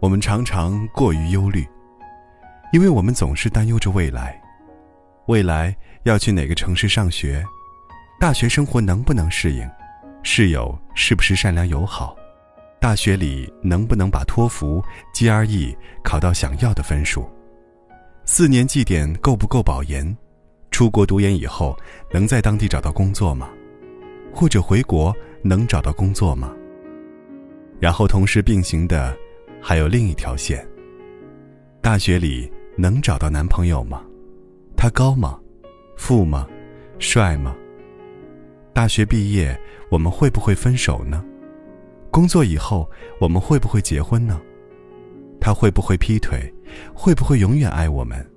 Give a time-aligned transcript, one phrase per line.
[0.00, 1.64] 我们常常过于忧虑，
[2.72, 4.40] 因为我们总是担忧着未来：
[5.26, 7.44] 未来要去哪个城市上学，
[8.18, 9.70] 大学生活能不能适应，
[10.24, 12.16] 室友是不是善良友好，
[12.80, 14.82] 大学里能不能把托福、
[15.14, 17.24] GRE 考到想要的分数，
[18.24, 20.16] 四年绩点够不够保研，
[20.72, 21.78] 出国读研以后
[22.12, 23.48] 能在当地找到工作吗？
[24.32, 26.52] 或者回国能找到工作吗？
[27.78, 29.16] 然后同时并行的。
[29.64, 30.66] 还有另一条线。
[31.80, 34.02] 大学里能找到男朋友吗？
[34.76, 35.38] 他高吗？
[35.96, 36.48] 富吗？
[36.98, 37.54] 帅吗？
[38.72, 39.56] 大学毕业
[39.88, 41.24] 我们会不会分手呢？
[42.10, 44.40] 工作以后我们会不会结婚呢？
[45.40, 46.52] 他会不会劈腿？
[46.92, 48.28] 会不会永远爱我们？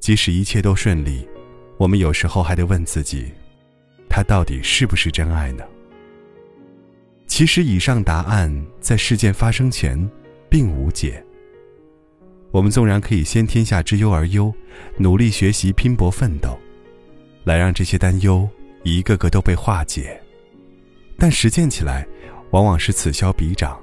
[0.00, 1.28] 即使一切都顺利，
[1.76, 3.30] 我们有时候还得问自己：
[4.18, 5.62] 他到底是不是真爱呢？
[7.28, 9.96] 其实以上答案在事件发生前。
[10.50, 11.22] 并无解。
[12.50, 14.50] 我们纵然可以先天下之忧而忧，
[14.96, 16.58] 努力学习、拼搏奋斗，
[17.44, 18.48] 来让这些担忧
[18.82, 20.18] 一个个都被化解，
[21.18, 22.08] 但实践起来，
[22.50, 23.78] 往往是此消彼长。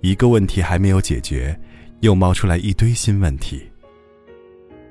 [0.00, 1.58] 一个问题还没有解决，
[2.02, 3.68] 又冒出来一堆新问题。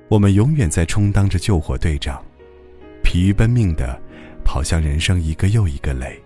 [0.09, 2.21] 我们永远在充当着救火队长，
[3.01, 3.97] 疲于奔命的
[4.43, 6.19] 跑向人生一个又一个雷。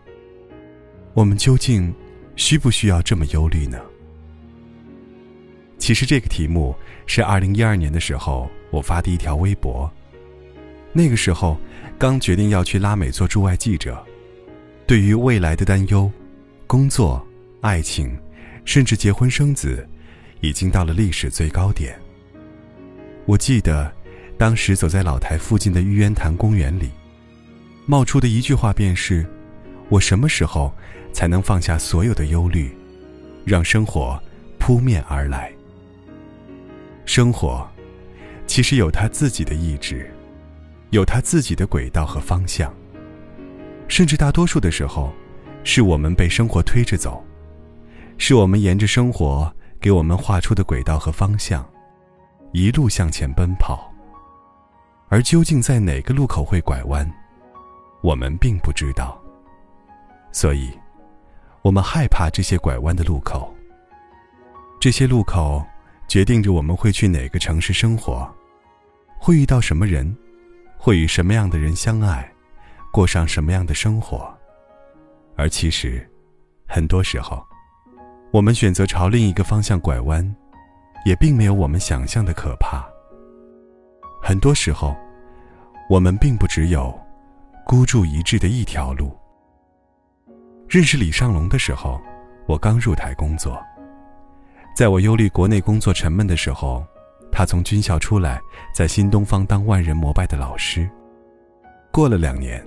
[1.13, 1.93] 我们究竟
[2.35, 3.79] 需不需要这么忧虑呢？
[5.77, 6.73] 其实这个题目
[7.05, 9.91] 是二零一二年的时候我发的一条微博。
[10.93, 11.57] 那个时候
[11.97, 14.01] 刚决定要去拉美做驻外记者，
[14.87, 16.09] 对于未来的担忧、
[16.67, 17.25] 工作、
[17.61, 18.17] 爱情，
[18.63, 19.87] 甚至结婚生子，
[20.39, 21.99] 已经到了历史最高点。
[23.25, 23.91] 我记得，
[24.37, 26.89] 当时走在老台附近的玉渊潭公园里，
[27.85, 29.25] 冒出的一句话便是
[29.89, 30.73] ：“我什么时候
[31.11, 32.75] 才能放下所有的忧虑，
[33.45, 34.21] 让生活
[34.57, 35.51] 扑面而来？”
[37.05, 37.67] 生活，
[38.47, 40.09] 其实有他自己的意志，
[40.91, 42.73] 有他自己的轨道和方向。
[43.89, 45.13] 甚至大多数的时候，
[45.65, 47.21] 是我们被生活推着走，
[48.17, 51.69] 是我们沿着生活给我们画出的轨道和方向，
[52.53, 53.93] 一路向前奔跑。
[55.09, 57.07] 而究竟在哪个路口会拐弯，
[58.03, 59.19] 我们并不知道。
[60.31, 60.69] 所以，
[61.63, 63.51] 我们害怕这些拐弯的路口。
[64.79, 65.65] 这些路口。
[66.05, 68.29] 决定着我们会去哪个城市生活，
[69.17, 70.15] 会遇到什么人，
[70.77, 72.29] 会与什么样的人相爱，
[72.91, 74.31] 过上什么样的生活。
[75.35, 76.07] 而其实，
[76.67, 77.43] 很多时候，
[78.31, 80.35] 我们选择朝另一个方向拐弯，
[81.03, 82.85] 也并没有我们想象的可怕。
[84.21, 84.95] 很多时候，
[85.89, 86.93] 我们并不只有
[87.65, 89.17] 孤注一掷的一条路。
[90.67, 92.01] 认识李尚龙的时候，
[92.45, 93.61] 我刚入台工作。
[94.75, 96.83] 在我忧虑国内工作沉闷的时候，
[97.31, 98.41] 他从军校出来，
[98.73, 100.89] 在新东方当万人膜拜的老师。
[101.91, 102.65] 过了两年，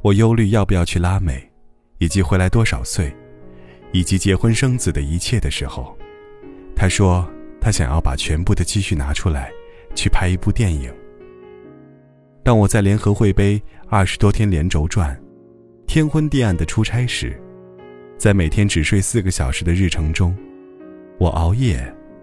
[0.00, 1.50] 我忧虑要不要去拉美，
[1.98, 3.14] 以及回来多少岁，
[3.92, 5.96] 以及结婚生子的一切的时候，
[6.76, 7.28] 他说
[7.60, 9.50] 他想要把全部的积蓄拿出来，
[9.94, 10.92] 去拍一部电影。
[12.44, 15.16] 当我在联合会杯二十多天连轴转，
[15.86, 17.40] 天昏地暗的出差时，
[18.18, 20.36] 在每天只睡四个小时的日程中。
[21.18, 21.80] 我熬夜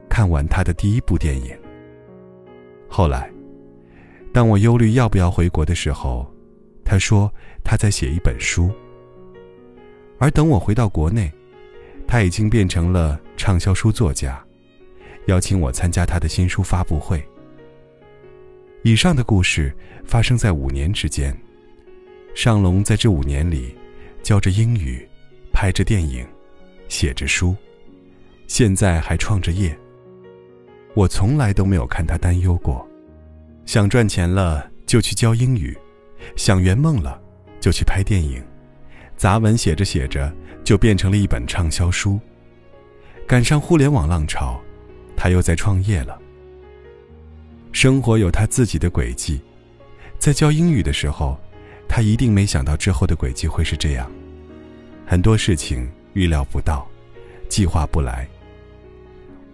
[0.10, 1.58] 看完他的第一部电影。
[2.90, 3.32] 后来，
[4.34, 6.30] 当我忧虑要不要回国的时候，
[6.84, 7.32] 他说
[7.64, 8.70] 他在写一本书。
[10.18, 11.32] 而等我回到国内，
[12.06, 14.44] 他已经变成了畅销书作家，
[15.28, 17.26] 邀请我参加他的新书发布会。
[18.84, 19.76] 以上的故事
[20.06, 21.38] 发生在五年之间，
[22.34, 23.76] 尚龙在这五年里，
[24.24, 25.06] 教着英语，
[25.52, 26.26] 拍着电影，
[26.88, 27.54] 写着书。
[28.48, 29.78] 现在还创着业。
[30.94, 32.88] 我从来都没有看他担忧过，
[33.66, 35.78] 想赚钱了就去教英语，
[36.38, 37.22] 想圆梦了
[37.60, 38.42] 就去拍电影，
[39.18, 40.34] 杂文写着写着
[40.64, 42.18] 就变成了一本畅销书。
[43.28, 44.58] 赶上互联网浪潮，
[45.18, 46.18] 他又在创业了。
[47.82, 49.40] 生活有他自己的轨迹，
[50.18, 51.40] 在教英语的时候，
[51.88, 54.12] 他一定没想到之后的轨迹会是这样。
[55.06, 56.86] 很多事情预料不到，
[57.48, 58.28] 计划不来。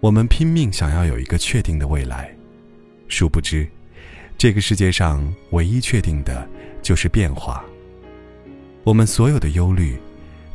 [0.00, 2.28] 我们拼命想要有一个确定的未来，
[3.06, 3.64] 殊不知，
[4.36, 6.48] 这个世界上唯一确定的
[6.82, 7.64] 就是变化。
[8.82, 9.96] 我们所有的忧虑，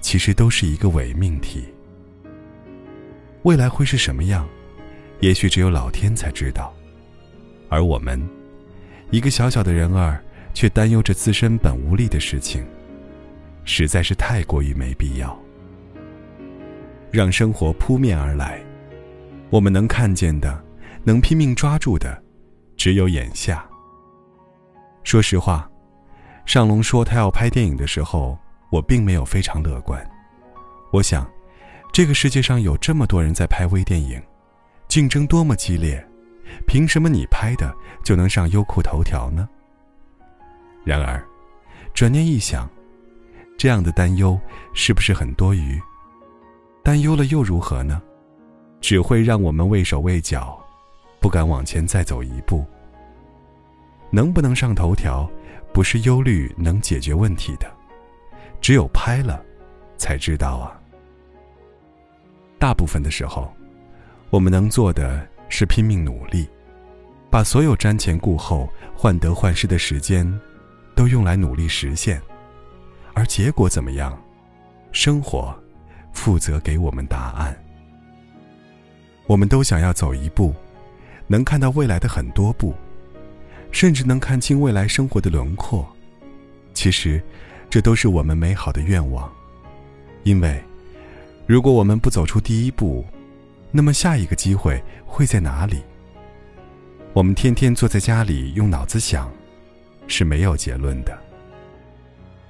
[0.01, 1.63] 其实都是一个伪命题。
[3.44, 4.45] 未来会是什么样，
[5.21, 6.74] 也许只有老天才知道。
[7.71, 8.21] 而我们，
[9.12, 10.21] 一个小小的人儿，
[10.53, 12.62] 却担忧着自身本无力的事情。
[13.63, 15.39] 实在是太过于没必要。
[17.09, 18.62] 让生活扑面而来，
[19.50, 20.62] 我们能看见的，
[21.06, 22.21] 能拼命抓住的，
[22.75, 23.65] 只有眼下。
[25.06, 25.69] 说实话，
[26.45, 28.38] 尚龙说他要拍电影的时候，
[28.69, 30.06] 我并没有非常乐观。
[30.91, 31.25] 我想，
[31.94, 34.21] 这个世界上有这么多人在拍微电影，
[34.89, 36.06] 竞争多么激烈，
[36.65, 39.48] 凭什么你拍的就能上优酷头条呢？
[40.83, 41.24] 然而，
[41.94, 42.69] 转念一想，
[43.57, 44.39] 这样的担忧
[44.74, 45.80] 是不是很多余？
[46.83, 48.01] 担忧了又如何呢？
[48.80, 50.59] 只会让我们畏手畏脚，
[51.19, 52.65] 不敢往前再走一步。
[54.09, 55.30] 能不能上头条，
[55.71, 57.71] 不是忧虑能解决问题的，
[58.59, 59.45] 只有拍了，
[59.98, 60.81] 才知道啊。
[62.57, 63.53] 大部分的时候，
[64.31, 66.48] 我们能做的是拼命努力，
[67.30, 70.25] 把所有瞻前顾后、患得患失的时间，
[70.95, 72.19] 都用来努力实现，
[73.13, 74.19] 而结果怎么样，
[74.92, 75.53] 生活
[76.13, 77.56] 负责给我们答案。
[79.27, 80.56] 我们都想要走一步，
[81.27, 82.74] 能看到未来的很多步。
[83.74, 85.88] 甚至能看清未来生活的轮廓，
[86.74, 87.24] 其实，
[87.69, 89.31] 这都是我们美好的愿望。
[90.24, 90.62] 因为，
[91.48, 93.06] 如果我们不走出第一步，
[93.71, 95.81] 那么下一个机会会在哪里？
[97.13, 99.31] 我们天天坐在家里用脑子想，
[100.07, 101.18] 是没有结论的。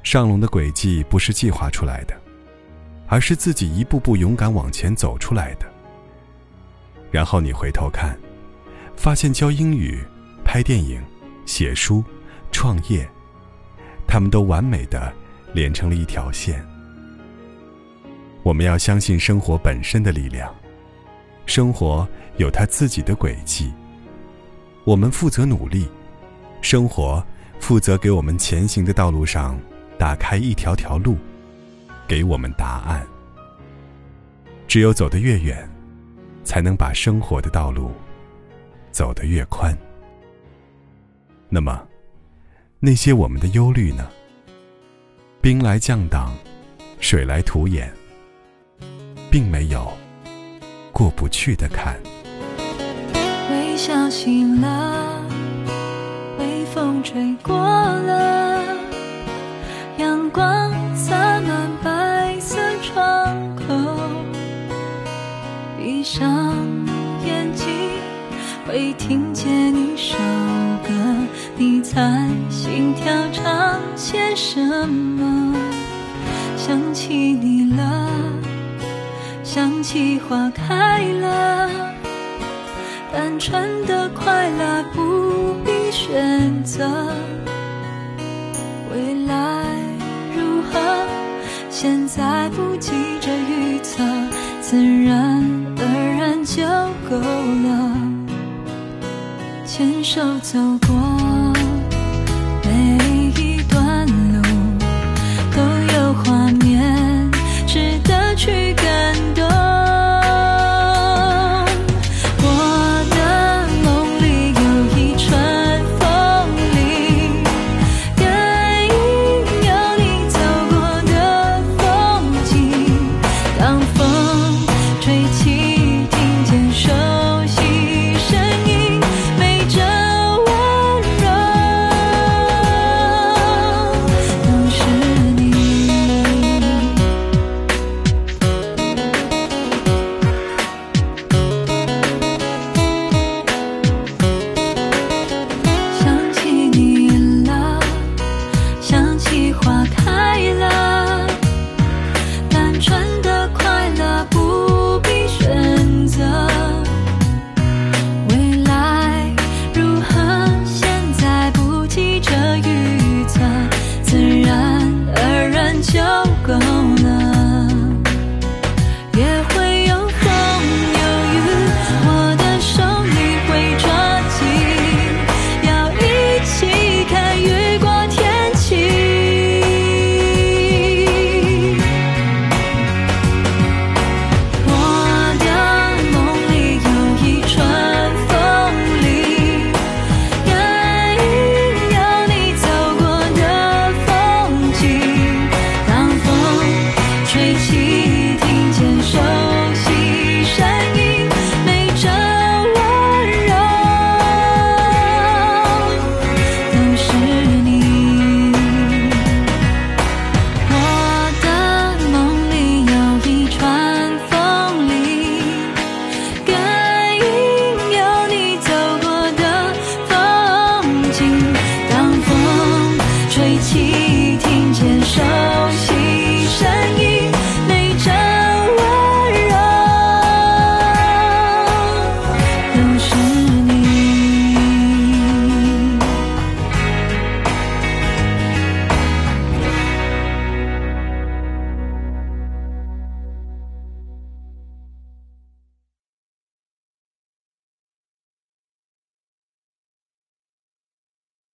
[0.04, 2.16] 上龙的轨迹不是计划出来的，
[3.08, 5.66] 而是自己一步步勇敢往前走出来的。
[7.12, 8.18] 然后你回头看，
[8.96, 10.04] 发现教英语、
[10.44, 11.02] 拍电影。
[11.44, 12.02] 写书、
[12.52, 13.06] 创业，
[14.08, 15.12] 他们都完美的
[15.54, 16.66] 连成了一条线。
[18.44, 20.56] 我们要相信生活本身的力量，
[21.52, 22.08] 生活
[22.38, 23.74] 有它自己的轨迹。
[24.86, 25.86] 我们负责努力，
[26.62, 27.22] 生活
[27.60, 29.60] 负责给我们前行的道路上
[30.00, 31.18] 打开一条条路，
[32.08, 33.06] 给我们答案。
[34.66, 35.70] 只有走得越远，
[36.46, 37.92] 才能把生活的道路
[38.90, 39.78] 走得越宽。
[41.50, 41.86] 那么，
[42.80, 44.08] 那些我们的忧虑呢？
[45.42, 46.34] 兵来将挡，
[47.02, 47.92] 水来土掩，
[49.30, 49.92] 并没有
[51.02, 52.00] 过不去的坎。
[53.50, 55.20] 微笑醒了，
[56.38, 58.64] 微风吹过了，
[59.98, 63.74] 阳光洒满白色窗口，
[65.76, 66.56] 闭上
[67.26, 67.68] 眼睛
[68.68, 70.16] 会听见一首
[70.88, 70.94] 歌。
[71.58, 75.56] 你猜心跳唱些什么？
[76.56, 78.08] 想起你了，
[79.54, 81.70] 想起花开了，
[83.12, 86.88] 单纯的快乐不必选择。
[88.94, 89.66] 未来
[90.34, 90.80] 如何？
[91.70, 94.02] 现在不急着预测，
[94.62, 95.44] 自然
[95.78, 96.64] 而然就
[97.10, 97.18] 够
[97.68, 97.92] 了。
[99.66, 100.58] 牵手走
[100.88, 101.51] 过。